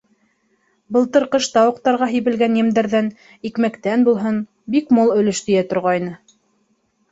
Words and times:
Былтыр 0.95 1.25
ҡыш 1.35 1.49
тауыҡтарға 1.57 2.07
һибелгән 2.13 2.57
емдәрҙән, 2.61 3.11
икмәктән 3.51 4.09
булһын, 4.09 4.43
бик 4.79 4.93
мул 5.01 5.15
өлөш 5.21 5.45
тейә 5.51 5.65
торғайны. 5.75 6.19